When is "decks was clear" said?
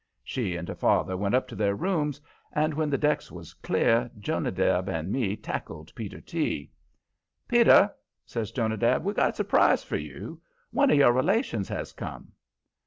2.97-4.09